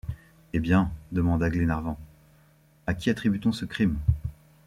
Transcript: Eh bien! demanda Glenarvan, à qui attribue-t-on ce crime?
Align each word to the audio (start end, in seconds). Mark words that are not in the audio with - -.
Eh 0.53 0.59
bien! 0.59 0.91
demanda 1.11 1.47
Glenarvan, 1.51 1.95
à 2.87 2.95
qui 2.95 3.11
attribue-t-on 3.11 3.51
ce 3.51 3.65
crime? 3.65 3.99